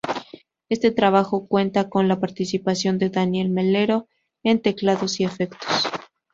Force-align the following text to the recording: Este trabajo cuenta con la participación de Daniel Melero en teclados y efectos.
Este 0.67 0.89
trabajo 0.89 1.47
cuenta 1.47 1.87
con 1.87 2.07
la 2.07 2.19
participación 2.19 2.97
de 2.97 3.11
Daniel 3.11 3.51
Melero 3.51 4.07
en 4.41 4.59
teclados 4.59 5.19
y 5.19 5.25
efectos. 5.25 5.67